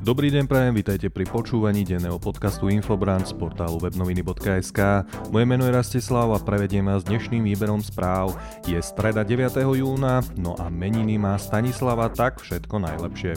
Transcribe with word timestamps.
Dobrý 0.00 0.32
deň 0.32 0.48
prajem, 0.48 0.80
vítajte 0.80 1.12
pri 1.12 1.28
počúvaní 1.28 1.84
denného 1.84 2.16
podcastu 2.16 2.72
Infobrand 2.72 3.28
z 3.28 3.36
portálu 3.36 3.76
webnoviny.sk. 3.76 5.04
Moje 5.28 5.44
meno 5.44 5.68
je 5.68 5.76
Rastislav 5.76 6.32
a 6.32 6.40
prevediem 6.40 6.88
vás 6.88 7.04
dnešným 7.04 7.44
výberom 7.44 7.84
správ. 7.84 8.32
Je 8.64 8.80
streda 8.80 9.28
9. 9.28 9.60
júna, 9.60 10.24
no 10.40 10.56
a 10.56 10.72
meniny 10.72 11.20
má 11.20 11.36
Stanislava, 11.36 12.08
tak 12.08 12.40
všetko 12.40 12.80
najlepšie. 12.80 13.36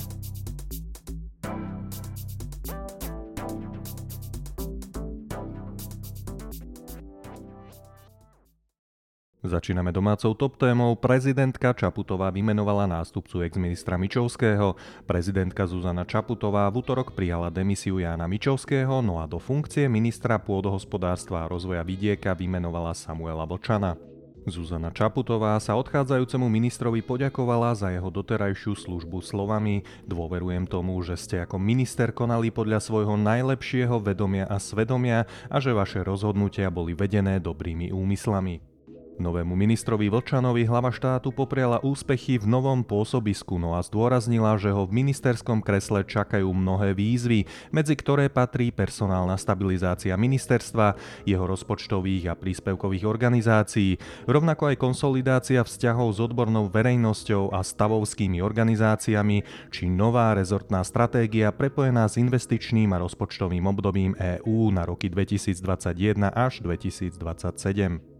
Začíname 9.43 9.91
domácou 9.91 10.31
top 10.31 10.55
témou. 10.55 10.95
Prezidentka 10.95 11.75
Čaputová 11.75 12.31
vymenovala 12.31 12.87
nástupcu 12.87 13.43
ex-ministra 13.43 13.99
Mičovského. 13.99 14.79
Prezidentka 15.03 15.67
Zuzana 15.67 16.07
Čaputová 16.07 16.71
v 16.71 16.79
útorok 16.79 17.11
prijala 17.11 17.51
demisiu 17.51 17.99
Jána 17.99 18.23
Mičovského, 18.23 19.03
no 19.03 19.19
a 19.19 19.27
do 19.27 19.43
funkcie 19.43 19.91
ministra 19.91 20.39
pôdohospodárstva 20.39 21.43
a 21.43 21.51
rozvoja 21.51 21.83
vidieka 21.83 22.31
vymenovala 22.31 22.95
Samuela 22.95 23.43
Bočana. 23.43 23.99
Zuzana 24.47 24.95
Čaputová 24.95 25.59
sa 25.59 25.75
odchádzajúcemu 25.75 26.47
ministrovi 26.47 27.03
poďakovala 27.03 27.75
za 27.75 27.91
jeho 27.91 28.07
doterajšiu 28.07 28.79
službu 28.79 29.19
slovami 29.19 29.83
Dôverujem 30.07 30.71
tomu, 30.71 30.95
že 31.03 31.19
ste 31.19 31.43
ako 31.43 31.59
minister 31.59 32.15
konali 32.15 32.47
podľa 32.47 32.79
svojho 32.79 33.19
najlepšieho 33.19 33.99
vedomia 33.99 34.47
a 34.47 34.55
svedomia 34.55 35.27
a 35.51 35.59
že 35.59 35.75
vaše 35.75 35.99
rozhodnutia 35.99 36.71
boli 36.71 36.95
vedené 36.95 37.43
dobrými 37.43 37.91
úmyslami. 37.91 38.72
Novému 39.21 39.53
ministrovi 39.53 40.09
Vlčanovi 40.09 40.65
hlava 40.65 40.89
štátu 40.89 41.29
popriala 41.29 41.77
úspechy 41.85 42.41
v 42.41 42.49
novom 42.49 42.81
pôsobisku, 42.81 43.61
no 43.61 43.77
a 43.77 43.85
zdôraznila, 43.85 44.57
že 44.57 44.73
ho 44.73 44.89
v 44.89 45.05
ministerskom 45.05 45.61
kresle 45.61 46.01
čakajú 46.01 46.49
mnohé 46.49 46.97
výzvy, 46.97 47.45
medzi 47.69 47.93
ktoré 47.93 48.33
patrí 48.33 48.73
personálna 48.73 49.37
stabilizácia 49.37 50.17
ministerstva, 50.17 50.97
jeho 51.29 51.45
rozpočtových 51.45 52.33
a 52.33 52.37
príspevkových 52.37 53.05
organizácií, 53.05 54.01
rovnako 54.25 54.73
aj 54.73 54.81
konsolidácia 54.81 55.61
vzťahov 55.61 56.09
s 56.13 56.19
odbornou 56.21 56.65
verejnosťou 56.73 57.53
a 57.53 57.61
stavovskými 57.61 58.41
organizáciami, 58.41 59.69
či 59.69 59.93
nová 59.93 60.33
rezortná 60.33 60.81
stratégia 60.81 61.53
prepojená 61.53 62.09
s 62.09 62.17
investičným 62.17 62.89
a 62.97 63.01
rozpočtovým 63.01 63.69
obdobím 63.69 64.17
EÚ 64.17 64.73
na 64.73 64.89
roky 64.89 65.05
2021 65.05 66.33
až 66.33 66.65
2027. 66.65 68.12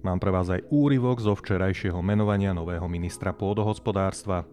Mám 0.00 0.16
pre 0.16 0.32
vás 0.32 0.48
aj 0.48 0.64
úryvok 0.72 1.20
zo 1.20 1.36
včerajšieho 1.36 2.00
menovania 2.00 2.56
nového 2.56 2.88
ministra 2.88 3.36
pôdohospodárstva. 3.36 4.48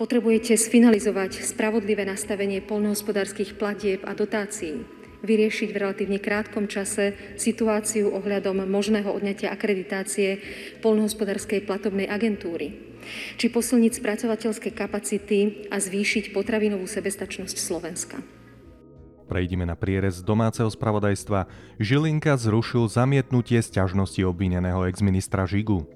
Potrebujete 0.00 0.56
sfinalizovať 0.56 1.44
spravodlivé 1.44 2.08
nastavenie 2.08 2.64
polnohospodárskych 2.64 3.60
platieb 3.60 4.00
a 4.08 4.16
dotácií, 4.16 4.80
vyriešiť 5.20 5.68
v 5.70 5.76
relatívne 5.76 6.18
krátkom 6.18 6.72
čase 6.72 7.12
situáciu 7.36 8.16
ohľadom 8.16 8.64
možného 8.64 9.12
odňatia 9.12 9.52
akreditácie 9.52 10.40
polnohospodárskej 10.80 11.68
platobnej 11.68 12.08
agentúry, 12.08 12.96
či 13.36 13.52
posilniť 13.52 13.92
spracovateľské 13.92 14.72
kapacity 14.72 15.68
a 15.68 15.76
zvýšiť 15.76 16.32
potravinovú 16.32 16.88
sebestačnosť 16.88 17.56
Slovenska. 17.60 18.41
Prejdime 19.32 19.64
na 19.64 19.72
prierez 19.72 20.20
domáceho 20.20 20.68
spravodajstva. 20.68 21.48
Žilinka 21.80 22.36
zrušil 22.36 22.84
zamietnutie 22.92 23.64
sťažnosti 23.64 24.20
obvineného 24.28 24.84
exministra 24.84 25.48
Žigu. 25.48 25.88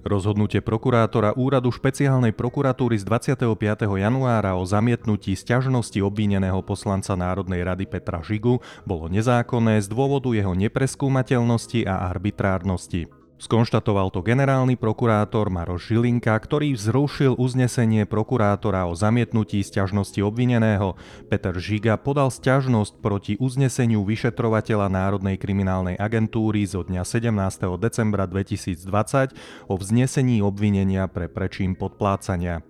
Rozhodnutie 0.00 0.64
prokurátora 0.64 1.36
úradu 1.36 1.68
špeciálnej 1.68 2.32
prokuratúry 2.32 2.96
z 2.96 3.04
25. 3.04 3.84
januára 3.84 4.56
o 4.56 4.64
zamietnutí 4.64 5.36
sťažnosti 5.36 6.00
obvineného 6.00 6.64
poslanca 6.64 7.12
Národnej 7.12 7.60
rady 7.60 7.84
Petra 7.84 8.24
Žigu 8.24 8.64
bolo 8.88 9.04
nezákonné 9.12 9.76
z 9.84 9.92
dôvodu 9.92 10.32
jeho 10.32 10.56
nepreskúmateľnosti 10.56 11.84
a 11.84 12.08
arbitrárnosti. 12.08 13.21
Skonštatoval 13.42 14.14
to 14.14 14.22
generálny 14.22 14.78
prokurátor 14.78 15.50
Maroš 15.50 15.90
Žilinka, 15.90 16.30
ktorý 16.38 16.78
vzrušil 16.78 17.34
uznesenie 17.34 18.06
prokurátora 18.06 18.86
o 18.86 18.94
zamietnutí 18.94 19.66
sťažnosti 19.66 20.22
obvineného. 20.22 20.94
Peter 21.26 21.50
Žiga 21.50 21.98
podal 21.98 22.30
sťažnosť 22.30 23.02
proti 23.02 23.34
uzneseniu 23.42 24.06
vyšetrovateľa 24.06 24.86
Národnej 24.86 25.42
kriminálnej 25.42 25.98
agentúry 25.98 26.62
zo 26.70 26.86
dňa 26.86 27.02
17. 27.02 27.66
decembra 27.82 28.30
2020 28.30 29.34
o 29.66 29.74
vznesení 29.74 30.38
obvinenia 30.38 31.10
pre 31.10 31.26
prečím 31.26 31.74
podplácania. 31.74 32.62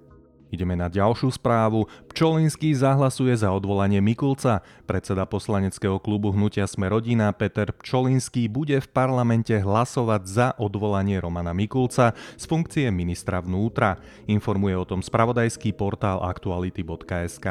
Ideme 0.53 0.77
na 0.77 0.93
ďalšiu 0.93 1.33
správu. 1.33 1.89
Pčolinský 2.13 2.77
zahlasuje 2.77 3.33
za 3.41 3.49
odvolanie 3.57 4.05
Mikulca. 4.05 4.61
Predseda 4.85 5.25
poslaneckého 5.25 5.97
klubu 5.97 6.29
Hnutia 6.29 6.69
Sme 6.69 6.93
rodina 6.93 7.33
Peter 7.33 7.73
Pčolinský 7.73 8.53
bude 8.53 8.77
v 8.77 8.89
parlamente 8.93 9.57
hlasovať 9.57 10.23
za 10.29 10.49
odvolanie 10.61 11.17
Romana 11.25 11.57
Mikulca 11.57 12.13
z 12.37 12.45
funkcie 12.45 12.93
ministra 12.93 13.41
vnútra. 13.41 13.97
Informuje 14.29 14.77
o 14.77 14.85
tom 14.85 15.01
spravodajský 15.01 15.73
portál 15.73 16.21
aktuality.sk. 16.21 17.49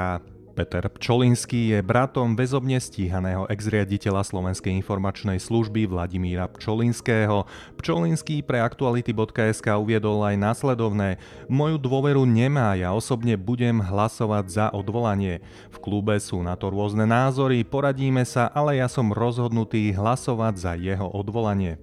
Peter 0.62 0.86
Pčolinský 0.94 1.74
je 1.74 1.80
bratom 1.82 2.38
väzobne 2.38 2.78
stíhaného 2.78 3.50
ex-riaditeľa 3.50 4.22
Slovenskej 4.22 4.70
informačnej 4.78 5.42
služby 5.42 5.90
Vladimíra 5.90 6.46
Pčolinského. 6.54 7.50
Pčolinský 7.82 8.46
pre 8.46 8.62
aktuality.sk 8.62 9.66
uviedol 9.82 10.22
aj 10.22 10.38
následovné. 10.38 11.18
Moju 11.50 11.82
dôveru 11.82 12.30
nemá, 12.30 12.78
ja 12.78 12.94
osobne 12.94 13.42
budem 13.42 13.82
hlasovať 13.82 14.46
za 14.54 14.66
odvolanie. 14.70 15.42
V 15.74 15.82
klube 15.82 16.22
sú 16.22 16.46
na 16.46 16.54
to 16.54 16.70
rôzne 16.70 17.10
názory, 17.10 17.66
poradíme 17.66 18.22
sa, 18.22 18.46
ale 18.54 18.78
ja 18.78 18.86
som 18.86 19.10
rozhodnutý 19.10 19.90
hlasovať 19.98 20.54
za 20.62 20.78
jeho 20.78 21.10
odvolanie. 21.10 21.82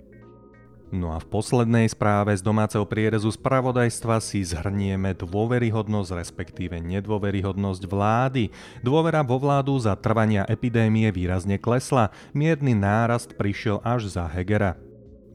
No 0.88 1.12
a 1.12 1.20
v 1.20 1.28
poslednej 1.28 1.84
správe 1.92 2.32
z 2.32 2.40
domáceho 2.40 2.88
prierezu 2.88 3.28
spravodajstva 3.28 4.24
si 4.24 4.40
zhrnieme 4.40 5.12
dôveryhodnosť, 5.12 6.10
respektíve 6.16 6.80
nedôveryhodnosť 6.80 7.82
vlády. 7.84 8.48
Dôvera 8.80 9.20
vo 9.20 9.36
vládu 9.36 9.76
za 9.76 9.92
trvania 10.00 10.48
epidémie 10.48 11.12
výrazne 11.12 11.60
klesla, 11.60 12.08
mierny 12.32 12.72
nárast 12.72 13.36
prišiel 13.36 13.84
až 13.84 14.08
za 14.08 14.24
Hegera. 14.32 14.80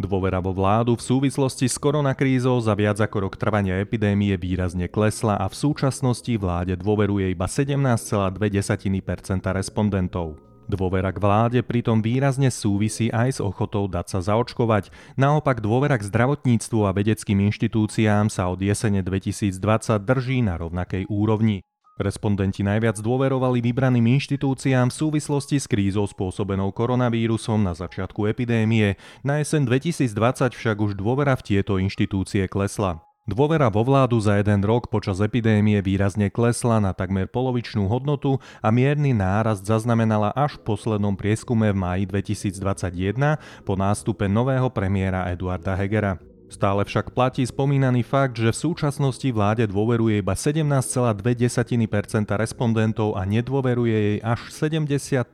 Dôvera 0.01 0.41
vo 0.41 0.57
vládu 0.57 0.97
v 0.97 1.05
súvislosti 1.05 1.69
s 1.69 1.77
koronakrízou 1.77 2.57
za 2.57 2.73
viac 2.73 2.97
ako 2.97 3.29
rok 3.29 3.37
trvania 3.37 3.77
epidémie 3.77 4.33
výrazne 4.41 4.89
klesla 4.89 5.37
a 5.37 5.45
v 5.45 5.53
súčasnosti 5.53 6.33
vláde 6.33 6.73
dôveruje 6.73 7.29
iba 7.29 7.45
17,2% 7.45 8.41
respondentov. 9.53 10.52
Dôvera 10.71 11.11
k 11.11 11.19
vláde 11.19 11.59
pritom 11.59 11.99
výrazne 11.99 12.47
súvisí 12.47 13.11
aj 13.11 13.29
s 13.35 13.39
ochotou 13.43 13.91
dať 13.91 14.05
sa 14.07 14.19
zaočkovať. 14.33 14.95
Naopak 15.19 15.59
dôvera 15.59 15.99
k 15.99 16.07
zdravotníctvu 16.07 16.87
a 16.87 16.95
vedeckým 16.95 17.43
inštitúciám 17.51 18.31
sa 18.31 18.47
od 18.47 18.63
jesene 18.63 19.03
2020 19.03 19.59
drží 20.01 20.39
na 20.39 20.55
rovnakej 20.55 21.11
úrovni. 21.11 21.67
Respondenti 21.93 22.65
najviac 22.65 22.97
dôverovali 22.97 23.61
vybraným 23.61 24.17
inštitúciám 24.17 24.89
v 24.89 24.97
súvislosti 24.97 25.61
s 25.61 25.69
krízou 25.69 26.09
spôsobenou 26.09 26.73
koronavírusom 26.73 27.61
na 27.61 27.77
začiatku 27.77 28.25
epidémie. 28.25 28.97
Na 29.21 29.37
jeseň 29.45 29.69
2020 29.69 30.57
však 30.57 30.77
už 30.81 30.97
dôvera 30.97 31.37
v 31.37 31.45
tieto 31.53 31.77
inštitúcie 31.77 32.49
klesla. 32.49 33.12
Dôvera 33.23 33.71
vo 33.71 33.87
vládu 33.87 34.19
za 34.19 34.35
jeden 34.35 34.59
rok 34.67 34.91
počas 34.91 35.23
epidémie 35.23 35.79
výrazne 35.79 36.27
klesla 36.27 36.83
na 36.83 36.91
takmer 36.91 37.23
polovičnú 37.31 37.87
hodnotu 37.87 38.43
a 38.59 38.67
mierny 38.67 39.15
nárast 39.15 39.63
zaznamenala 39.63 40.35
až 40.35 40.59
v 40.59 40.75
poslednom 40.75 41.15
prieskume 41.15 41.71
v 41.71 41.77
máji 41.79 42.03
2021 42.03 43.39
po 43.63 43.79
nástupe 43.79 44.27
nového 44.27 44.67
premiéra 44.67 45.31
Eduarda 45.31 45.71
Hegera. 45.71 46.32
Stále 46.53 46.85
však 46.85 47.17
platí 47.17 47.41
spomínaný 47.49 48.05
fakt, 48.05 48.37
že 48.37 48.53
v 48.53 48.61
súčasnosti 48.69 49.25
vláde 49.33 49.65
dôveruje 49.65 50.21
iba 50.21 50.37
17,2% 50.37 51.17
respondentov 52.37 53.17
a 53.17 53.25
nedôveruje 53.25 53.97
jej 53.97 54.17
až 54.21 54.53
73% 54.53 55.33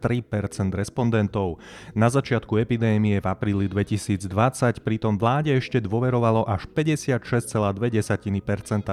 respondentov. 0.72 1.60
Na 1.92 2.08
začiatku 2.08 2.56
epidémie 2.64 3.20
v 3.20 3.28
apríli 3.28 3.68
2020 3.68 4.32
pritom 4.80 5.20
vláde 5.20 5.60
ešte 5.60 5.84
dôverovalo 5.84 6.48
až 6.48 6.64
56,2% 6.72 7.52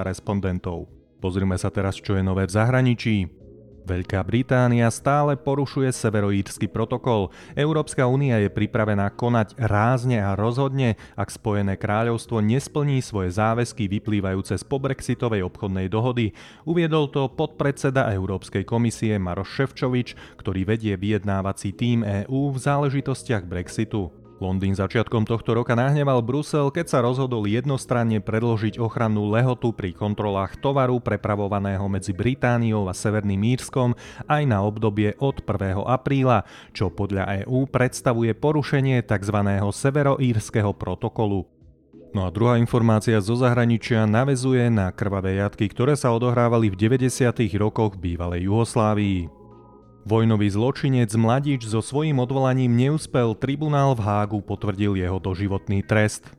respondentov. 0.03 0.91
Pozrime 1.23 1.55
sa 1.55 1.71
teraz, 1.71 1.95
čo 1.95 2.19
je 2.19 2.27
nové 2.27 2.43
v 2.43 2.51
zahraničí. 2.51 3.36
Veľká 3.87 4.19
Británia 4.27 4.91
stále 4.91 5.39
porušuje 5.39 5.95
severoírsky 5.95 6.67
protokol. 6.67 7.31
Európska 7.55 8.03
únia 8.03 8.35
je 8.43 8.51
pripravená 8.51 9.07
konať 9.15 9.55
rázne 9.55 10.19
a 10.19 10.35
rozhodne, 10.35 10.99
ak 11.15 11.31
Spojené 11.31 11.79
kráľovstvo 11.79 12.43
nesplní 12.43 12.99
svoje 12.99 13.31
záväzky 13.31 13.87
vyplývajúce 13.87 14.59
z 14.59 14.63
pobrexitovej 14.67 15.39
obchodnej 15.47 15.87
dohody. 15.87 16.35
Uviedol 16.67 17.07
to 17.07 17.31
podpredseda 17.31 18.11
Európskej 18.11 18.67
komisie 18.67 19.15
Maroš 19.15 19.55
Ševčovič, 19.55 20.19
ktorý 20.35 20.67
vedie 20.67 20.99
vyjednávací 20.99 21.71
tým 21.71 22.03
EÚ 22.03 22.51
v 22.51 22.57
záležitostiach 22.59 23.47
Brexitu. 23.47 24.26
Londýn 24.37 24.77
začiatkom 24.77 25.25
tohto 25.25 25.57
roka 25.57 25.73
nahneval 25.73 26.21
Brusel, 26.21 26.69
keď 26.69 26.85
sa 26.85 26.99
rozhodol 27.01 27.49
jednostranne 27.49 28.21
predložiť 28.21 28.77
ochrannú 28.77 29.33
lehotu 29.33 29.73
pri 29.73 29.97
kontrolách 29.97 30.61
tovaru 30.61 31.01
prepravovaného 31.01 31.81
medzi 31.89 32.13
Britániou 32.13 32.85
a 32.85 32.93
Severným 32.93 33.41
Írskom 33.57 33.97
aj 34.29 34.43
na 34.45 34.61
obdobie 34.61 35.17
od 35.17 35.41
1. 35.41 35.81
apríla, 35.81 36.45
čo 36.69 36.93
podľa 36.93 37.49
EÚ 37.49 37.65
predstavuje 37.65 38.37
porušenie 38.37 39.01
tzv. 39.01 39.37
severoírskeho 39.73 40.69
protokolu. 40.77 41.49
No 42.13 42.25
a 42.25 42.29
druhá 42.29 42.61
informácia 42.61 43.17
zo 43.17 43.33
zahraničia 43.33 44.05
navezuje 44.05 44.69
na 44.69 44.93
krvavé 44.93 45.41
jatky, 45.41 45.65
ktoré 45.65 45.97
sa 45.97 46.13
odohrávali 46.13 46.69
v 46.69 46.77
90. 46.77 47.33
rokoch 47.57 47.97
bývalej 47.97 48.45
Juhoslávii. 48.47 49.36
Vojnový 50.07 50.47
zločinec 50.47 51.11
Mladič 51.19 51.67
so 51.67 51.83
svojím 51.83 52.23
odvolaním 52.23 52.71
neúspel, 52.79 53.35
tribunál 53.35 53.91
v 53.91 54.07
Hágu 54.07 54.39
potvrdil 54.39 54.95
jeho 54.95 55.19
doživotný 55.19 55.83
trest. 55.83 56.31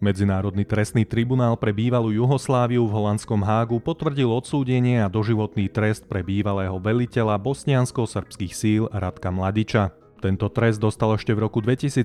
Medzinárodný 0.00 0.64
trestný 0.64 1.04
tribunál 1.04 1.60
pre 1.60 1.76
bývalú 1.76 2.16
Juhosláviu 2.16 2.88
v 2.88 2.96
holandskom 2.96 3.44
Hágu 3.44 3.76
potvrdil 3.76 4.24
odsúdenie 4.24 5.04
a 5.04 5.12
doživotný 5.12 5.68
trest 5.68 6.08
pre 6.08 6.24
bývalého 6.24 6.80
veliteľa 6.80 7.36
bosniansko-srbských 7.36 8.56
síl 8.56 8.88
Radka 8.88 9.28
Mladiča. 9.28 9.99
Tento 10.20 10.52
trest 10.52 10.84
dostal 10.84 11.16
ešte 11.16 11.32
v 11.32 11.48
roku 11.48 11.64
2017 11.64 12.04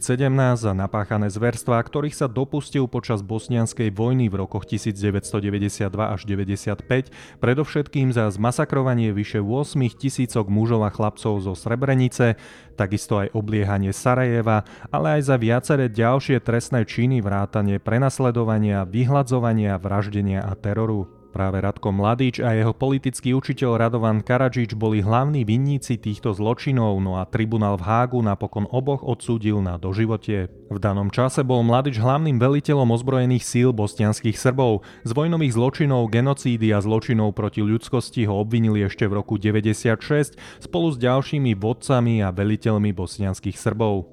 za 0.55 0.71
napáchané 0.71 1.27
zverstvá, 1.27 1.83
ktorých 1.83 2.15
sa 2.15 2.31
dopustil 2.31 2.87
počas 2.87 3.19
bosnianskej 3.19 3.91
vojny 3.91 4.31
v 4.31 4.39
rokoch 4.39 4.63
1992 4.63 5.91
až 5.91 6.21
95, 6.23 7.11
predovšetkým 7.43 8.15
za 8.15 8.31
zmasakrovanie 8.31 9.11
vyše 9.11 9.43
8 9.43 9.99
tisícok 9.99 10.47
mužov 10.47 10.87
a 10.87 10.95
chlapcov 10.95 11.43
zo 11.43 11.59
Srebrenice, 11.59 12.39
takisto 12.79 13.19
aj 13.19 13.35
obliehanie 13.35 13.91
Sarajeva, 13.91 14.63
ale 14.95 15.19
aj 15.19 15.21
za 15.27 15.35
viaceré 15.35 15.91
ďalšie 15.91 16.39
trestné 16.39 16.87
činy 16.87 17.19
vrátanie 17.19 17.83
prenasledovania, 17.83 18.87
vyhľadzovania, 18.87 19.75
vraždenia 19.75 20.39
a 20.39 20.55
teroru. 20.55 21.24
Práve 21.35 21.59
Radko 21.59 21.91
Mladič 21.91 22.39
a 22.39 22.55
jeho 22.55 22.71
politický 22.71 23.35
učiteľ 23.35 23.75
Radovan 23.75 24.23
Karadžič 24.23 24.71
boli 24.71 25.03
hlavní 25.03 25.43
vinníci 25.43 25.99
týchto 25.99 26.31
zločinov, 26.31 26.95
no 27.03 27.19
a 27.19 27.27
tribunál 27.27 27.75
v 27.75 27.83
Hágu 27.83 28.23
napokon 28.23 28.63
oboch 28.71 29.03
odsúdil 29.03 29.59
na 29.59 29.75
doživotie. 29.75 30.47
V 30.71 30.79
danom 30.79 31.11
čase 31.11 31.43
bol 31.43 31.59
Mladič 31.59 31.99
hlavným 31.99 32.39
veliteľom 32.39 32.87
ozbrojených 32.87 33.43
síl 33.43 33.75
bosnianských 33.75 34.39
Srbov. 34.39 34.87
Z 35.03 35.11
vojnových 35.11 35.59
zločinov, 35.59 36.07
genocídy 36.07 36.71
a 36.71 36.79
zločinov 36.79 37.35
proti 37.35 37.59
ľudskosti 37.59 38.23
ho 38.31 38.39
obvinili 38.39 38.87
ešte 38.87 39.03
v 39.03 39.19
roku 39.19 39.35
96 39.35 40.39
spolu 40.63 40.87
s 40.87 40.97
ďalšími 41.03 41.51
vodcami 41.59 42.23
a 42.23 42.31
veliteľmi 42.31 42.95
bosnianských 42.95 43.59
Srbov. 43.59 44.07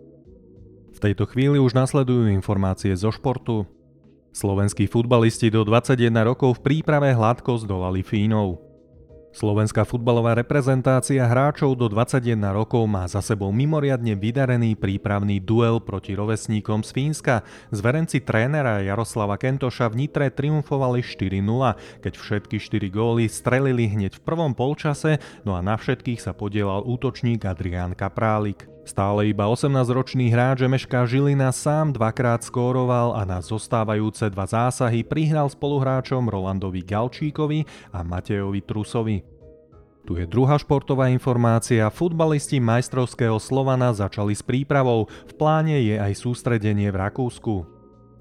V 0.90 0.98
tejto 0.98 1.30
chvíli 1.30 1.62
už 1.62 1.70
nasledujú 1.78 2.34
informácie 2.34 2.98
zo 2.98 3.14
športu. 3.14 3.70
Slovenskí 4.32 4.88
futbalisti 4.88 5.52
do 5.52 5.60
21 5.60 6.08
rokov 6.24 6.56
v 6.56 6.64
príprave 6.64 7.12
hladko 7.12 7.60
zdolali 7.60 8.00
Fínov. 8.00 8.64
Slovenská 9.32 9.84
futbalová 9.84 10.32
reprezentácia 10.32 11.20
hráčov 11.24 11.76
do 11.76 11.88
21 11.92 12.40
rokov 12.52 12.84
má 12.88 13.04
za 13.04 13.20
sebou 13.20 13.52
mimoriadne 13.52 14.16
vydarený 14.16 14.72
prípravný 14.76 15.36
duel 15.36 15.84
proti 15.84 16.16
rovesníkom 16.16 16.80
z 16.80 16.90
Fínska. 16.96 17.44
Zverenci 17.72 18.24
trénera 18.24 18.80
Jaroslava 18.80 19.36
Kentoša 19.36 19.92
v 19.92 20.04
Nitre 20.04 20.32
triumfovali 20.32 21.04
4-0, 21.04 22.00
keď 22.00 22.12
všetky 22.16 22.56
4 22.56 22.88
góly 22.88 23.28
strelili 23.28 23.84
hneď 23.84 24.16
v 24.16 24.24
prvom 24.24 24.56
polčase, 24.56 25.20
no 25.44 25.56
a 25.56 25.60
na 25.60 25.76
všetkých 25.76 26.24
sa 26.24 26.32
podielal 26.32 26.88
útočník 26.88 27.44
Adrián 27.44 27.92
Kaprálik. 27.92 28.71
Stále 28.82 29.30
iba 29.30 29.46
18-ročný 29.46 30.34
hráč 30.34 30.66
Meška 30.66 31.06
Žilina 31.06 31.54
sám 31.54 31.94
dvakrát 31.94 32.42
skóroval 32.42 33.14
a 33.14 33.22
na 33.22 33.38
zostávajúce 33.38 34.26
dva 34.26 34.42
zásahy 34.42 35.06
prihral 35.06 35.46
spoluhráčom 35.46 36.26
Rolandovi 36.26 36.82
Galčíkovi 36.82 37.62
a 37.94 38.02
Matejovi 38.02 38.58
Trusovi. 38.58 39.22
Tu 40.02 40.18
je 40.18 40.26
druhá 40.26 40.58
športová 40.58 41.14
informácia. 41.14 41.86
Futbalisti 41.86 42.58
majstrovského 42.58 43.38
Slovana 43.38 43.94
začali 43.94 44.34
s 44.34 44.42
prípravou. 44.42 45.06
V 45.30 45.32
pláne 45.38 45.78
je 45.78 45.94
aj 45.94 46.18
sústredenie 46.18 46.90
v 46.90 47.00
Rakúsku. 47.06 47.71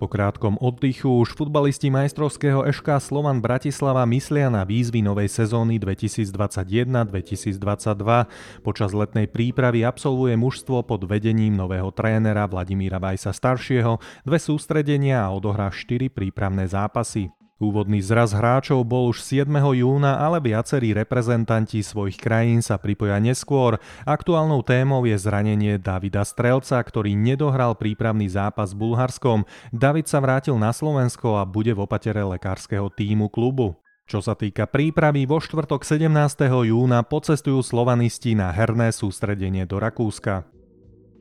Po 0.01 0.09
krátkom 0.09 0.57
oddychu 0.57 1.21
už 1.21 1.37
futbalisti 1.37 1.93
majstrovského 1.93 2.65
eška 2.65 2.97
Slovan 2.97 3.37
Bratislava 3.37 4.01
myslia 4.09 4.49
na 4.49 4.65
výzvy 4.65 5.05
novej 5.05 5.29
sezóny 5.29 5.77
2021-2022. 5.77 7.61
Počas 8.65 8.97
letnej 8.97 9.29
prípravy 9.29 9.85
absolvuje 9.85 10.33
mužstvo 10.41 10.81
pod 10.89 11.05
vedením 11.05 11.53
nového 11.53 11.93
trénera 11.93 12.49
Vladimíra 12.49 12.97
Vajsa 12.97 13.29
staršieho 13.29 14.01
dve 14.25 14.41
sústredenia 14.41 15.21
a 15.21 15.29
odohrá 15.29 15.69
štyri 15.69 16.09
prípravné 16.09 16.65
zápasy. 16.65 17.29
Úvodný 17.61 18.01
zraz 18.01 18.33
hráčov 18.33 18.81
bol 18.89 19.13
už 19.13 19.21
7. 19.21 19.45
júna, 19.53 20.17
ale 20.17 20.41
viacerí 20.41 20.97
reprezentanti 20.97 21.85
svojich 21.85 22.17
krajín 22.17 22.65
sa 22.65 22.81
pripoja 22.81 23.21
neskôr. 23.21 23.77
Aktuálnou 24.01 24.65
témou 24.65 25.05
je 25.05 25.13
zranenie 25.13 25.77
Davida 25.77 26.25
Strelca, 26.25 26.81
ktorý 26.81 27.13
nedohral 27.13 27.77
prípravný 27.77 28.25
zápas 28.33 28.73
s 28.73 28.75
Bulharskom. 28.75 29.45
David 29.69 30.09
sa 30.09 30.17
vrátil 30.25 30.57
na 30.57 30.73
Slovensko 30.73 31.37
a 31.37 31.45
bude 31.45 31.77
v 31.77 31.85
opatere 31.85 32.25
lekárskeho 32.25 32.89
týmu 32.89 33.29
klubu. 33.29 33.77
Čo 34.09 34.25
sa 34.25 34.33
týka 34.33 34.65
prípravy, 34.65 35.29
vo 35.29 35.37
štvrtok 35.37 35.85
17. 35.85 36.09
júna 36.65 37.05
pocestujú 37.05 37.61
slovanisti 37.61 38.33
na 38.33 38.49
herné 38.49 38.89
sústredenie 38.89 39.69
do 39.69 39.77
Rakúska. 39.77 40.49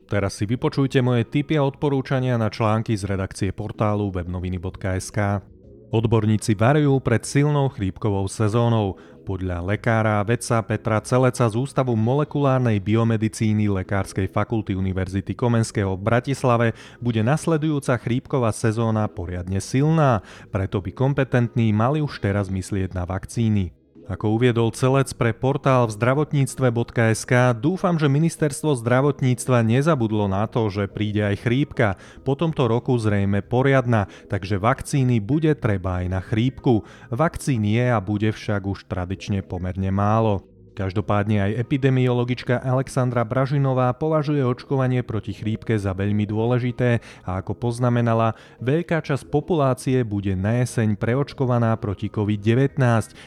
Teraz 0.09 0.41
si 0.41 0.49
vypočujte 0.49 1.05
moje 1.05 1.21
tipy 1.29 1.61
a 1.61 1.63
odporúčania 1.69 2.33
na 2.41 2.49
články 2.49 2.97
z 2.97 3.05
redakcie 3.05 3.53
portálu 3.53 4.09
webnoviny.sk. 4.09 5.50
Odborníci 5.91 6.55
varujú 6.55 7.03
pred 7.03 7.19
silnou 7.27 7.67
chrípkovou 7.67 8.23
sezónou. 8.31 8.95
Podľa 9.27 9.59
lekára 9.59 10.23
vedca 10.23 10.63
Petra 10.63 11.03
Celeca 11.03 11.43
z 11.51 11.55
Ústavu 11.59 11.99
molekulárnej 11.99 12.79
biomedicíny 12.79 13.67
Lekárskej 13.67 14.31
fakulty 14.31 14.71
Univerzity 14.71 15.35
Komenského 15.35 15.99
v 15.99 16.01
Bratislave 16.07 16.67
bude 17.03 17.19
nasledujúca 17.19 17.99
chrípková 17.99 18.55
sezóna 18.55 19.03
poriadne 19.11 19.59
silná, 19.59 20.23
preto 20.47 20.79
by 20.79 20.95
kompetentní 20.95 21.75
mali 21.75 21.99
už 21.99 22.23
teraz 22.23 22.47
myslieť 22.47 22.95
na 22.95 23.03
vakcíny. 23.03 23.80
Ako 24.09 24.37
uviedol 24.37 24.73
celec 24.73 25.13
pre 25.13 25.31
portál 25.33 25.85
v 25.85 25.95
zdravotníctve.sk, 25.95 27.57
dúfam, 27.57 27.95
že 28.01 28.09
ministerstvo 28.09 28.73
zdravotníctva 28.77 29.61
nezabudlo 29.61 30.25
na 30.25 30.49
to, 30.49 30.67
že 30.67 30.89
príde 30.91 31.21
aj 31.21 31.45
chrípka. 31.45 31.95
Po 32.25 32.33
tomto 32.33 32.65
roku 32.65 32.97
zrejme 32.97 33.45
poriadna, 33.45 34.09
takže 34.27 34.57
vakcíny 34.57 35.21
bude 35.23 35.53
treba 35.55 36.03
aj 36.03 36.05
na 36.11 36.21
chrípku. 36.21 36.83
Vakcín 37.13 37.63
je 37.63 37.87
a 37.87 38.03
bude 38.03 38.33
však 38.33 38.61
už 38.67 38.89
tradične 38.89 39.45
pomerne 39.45 39.93
málo. 39.93 40.50
Každopádne 40.71 41.51
aj 41.51 41.67
epidemiologička 41.67 42.63
Alexandra 42.63 43.27
Bražinová 43.27 43.91
považuje 43.91 44.39
očkovanie 44.39 45.03
proti 45.03 45.35
chrípke 45.35 45.75
za 45.75 45.91
veľmi 45.91 46.23
dôležité 46.23 47.03
a 47.27 47.43
ako 47.43 47.59
poznamenala, 47.59 48.39
veľká 48.63 49.03
časť 49.03 49.27
populácie 49.27 49.99
bude 50.07 50.31
na 50.31 50.63
jeseň 50.63 50.95
preočkovaná 50.95 51.75
proti 51.75 52.07
COVID-19. 52.07 52.79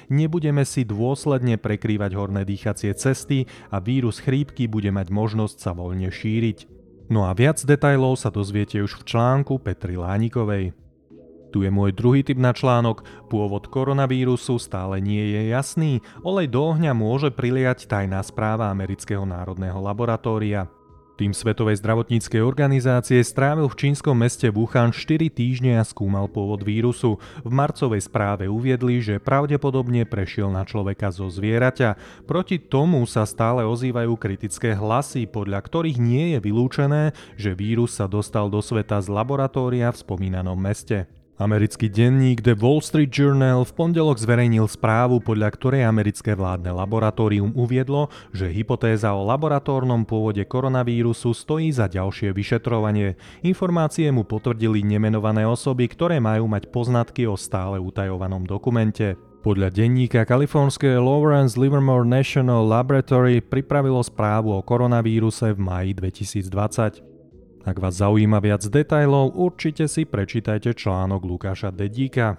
Nebudeme 0.08 0.64
si 0.64 0.88
dôsledne 0.88 1.60
prekrývať 1.60 2.16
horné 2.16 2.48
dýchacie 2.48 2.96
cesty 2.96 3.44
a 3.68 3.76
vírus 3.76 4.24
chrípky 4.24 4.64
bude 4.64 4.88
mať 4.88 5.12
možnosť 5.12 5.56
sa 5.60 5.76
voľne 5.76 6.08
šíriť. 6.08 6.70
No 7.12 7.28
a 7.28 7.36
viac 7.36 7.60
detajlov 7.60 8.16
sa 8.16 8.32
dozviete 8.32 8.80
už 8.80 9.04
v 9.04 9.12
článku 9.12 9.60
Petri 9.60 10.00
Lánikovej. 10.00 10.83
Tu 11.54 11.62
je 11.62 11.70
môj 11.70 11.94
druhý 11.94 12.26
typ 12.26 12.34
na 12.34 12.50
článok. 12.50 13.06
Pôvod 13.30 13.70
koronavírusu 13.70 14.58
stále 14.58 14.98
nie 14.98 15.22
je 15.38 15.54
jasný. 15.54 16.02
Olej 16.26 16.50
do 16.50 16.74
ohňa 16.74 16.90
môže 16.98 17.30
priliať 17.30 17.86
tajná 17.86 18.18
správa 18.26 18.74
Amerického 18.74 19.22
národného 19.22 19.78
laboratória. 19.78 20.66
Tým 21.14 21.30
Svetovej 21.30 21.78
zdravotníckej 21.78 22.42
organizácie 22.42 23.22
strávil 23.22 23.70
v 23.70 23.78
čínskom 23.86 24.18
meste 24.18 24.50
Wuhan 24.50 24.90
4 24.90 25.30
týždne 25.30 25.78
a 25.78 25.86
skúmal 25.86 26.26
pôvod 26.26 26.66
vírusu. 26.66 27.22
V 27.46 27.52
marcovej 27.54 28.02
správe 28.02 28.50
uviedli, 28.50 28.98
že 28.98 29.22
pravdepodobne 29.22 30.10
prešiel 30.10 30.50
na 30.50 30.66
človeka 30.66 31.14
zo 31.14 31.30
zvieraťa. 31.30 31.94
Proti 32.26 32.58
tomu 32.58 33.06
sa 33.06 33.22
stále 33.30 33.62
ozývajú 33.62 34.10
kritické 34.18 34.74
hlasy, 34.74 35.30
podľa 35.30 35.62
ktorých 35.62 36.02
nie 36.02 36.34
je 36.34 36.38
vylúčené, 36.42 37.14
že 37.38 37.54
vírus 37.54 37.94
sa 37.94 38.10
dostal 38.10 38.50
do 38.50 38.58
sveta 38.58 38.98
z 38.98 39.06
laboratória 39.06 39.94
v 39.94 40.00
spomínanom 40.02 40.58
meste. 40.58 41.06
Americký 41.34 41.90
denník 41.90 42.46
The 42.46 42.54
Wall 42.54 42.78
Street 42.78 43.10
Journal 43.10 43.66
v 43.66 43.74
pondelok 43.74 44.22
zverejnil 44.22 44.70
správu, 44.70 45.18
podľa 45.18 45.50
ktorej 45.50 45.82
americké 45.82 46.30
vládne 46.38 46.70
laboratórium 46.70 47.50
uviedlo, 47.58 48.06
že 48.30 48.46
hypotéza 48.54 49.10
o 49.10 49.26
laboratórnom 49.26 50.06
pôvode 50.06 50.46
koronavírusu 50.46 51.34
stojí 51.34 51.74
za 51.74 51.90
ďalšie 51.90 52.30
vyšetrovanie. 52.30 53.18
Informácie 53.42 54.14
mu 54.14 54.22
potvrdili 54.22 54.86
nemenované 54.86 55.42
osoby, 55.42 55.90
ktoré 55.90 56.22
majú 56.22 56.46
mať 56.46 56.70
poznatky 56.70 57.26
o 57.26 57.34
stále 57.34 57.82
utajovanom 57.82 58.46
dokumente. 58.46 59.18
Podľa 59.42 59.74
denníka 59.74 60.22
kalifornské 60.22 60.94
Lawrence 61.02 61.58
Livermore 61.58 62.06
National 62.06 62.62
Laboratory 62.62 63.42
pripravilo 63.42 64.06
správu 64.06 64.54
o 64.54 64.62
koronavíruse 64.62 65.50
v 65.50 65.58
maji 65.58 65.90
2020. 65.98 67.13
Ak 67.64 67.80
vás 67.80 67.96
zaujíma 67.96 68.44
viac 68.44 68.60
detajlov, 68.68 69.40
určite 69.40 69.88
si 69.88 70.04
prečítajte 70.04 70.76
článok 70.76 71.24
Lukáša 71.24 71.72
Dedíka. 71.72 72.36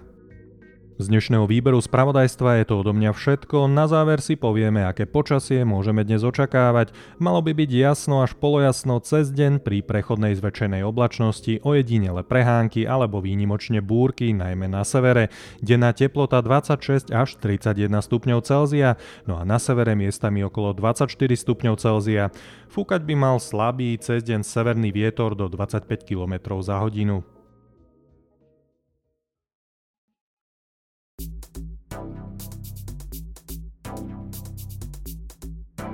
Z 0.96 1.12
dnešného 1.12 1.44
výberu 1.44 1.76
spravodajstva 1.76 2.64
je 2.64 2.72
to 2.72 2.80
odo 2.80 2.96
mňa 2.96 3.12
všetko, 3.12 3.68
na 3.68 3.84
záver 3.84 4.24
si 4.24 4.32
povieme, 4.32 4.80
aké 4.80 5.04
počasie 5.04 5.60
môžeme 5.60 6.00
dnes 6.08 6.24
očakávať. 6.24 6.96
Malo 7.20 7.44
by 7.44 7.52
byť 7.52 7.68
jasno 7.68 8.24
až 8.24 8.32
polojasno 8.32 8.96
cez 9.04 9.28
deň 9.28 9.60
pri 9.60 9.84
prechodnej 9.84 10.32
zväčšenej 10.40 10.80
oblačnosti, 10.88 11.60
ojedinele 11.60 12.24
prehánky 12.24 12.88
alebo 12.88 13.20
výnimočne 13.20 13.84
búrky, 13.84 14.32
najmä 14.32 14.72
na 14.72 14.88
severe. 14.88 15.28
Denná 15.60 15.92
teplota 15.92 16.40
26 16.40 17.12
až 17.12 17.28
31 17.44 17.92
stupňov 17.92 18.40
Celzia, 18.40 18.96
no 19.28 19.36
a 19.36 19.44
na 19.44 19.60
severe 19.60 19.92
miestami 19.92 20.48
okolo 20.48 20.72
24 20.72 21.12
stupňov 21.12 21.76
Celzia. 21.76 22.32
Fúkať 22.72 23.04
by 23.04 23.14
mal 23.20 23.36
slabý 23.36 24.00
cez 24.00 24.24
deň 24.24 24.40
severný 24.48 24.96
vietor 24.96 25.36
do 25.36 25.52
25 25.52 26.08
km 26.08 26.56
za 26.64 26.80
hodinu. 26.80 27.35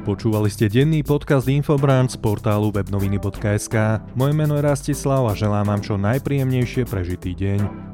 Počúvali 0.02 0.50
ste 0.50 0.66
denný 0.66 1.06
podcast 1.06 1.46
Infobrand 1.46 2.10
z 2.10 2.18
portálu 2.18 2.74
webnoviny.sk. 2.74 4.02
Moje 4.18 4.34
meno 4.34 4.58
je 4.58 4.66
Rastislav 4.66 5.30
a 5.30 5.38
želám 5.38 5.70
vám 5.70 5.80
čo 5.86 5.94
najpríjemnejšie 5.94 6.90
prežitý 6.90 7.38
deň. 7.38 7.91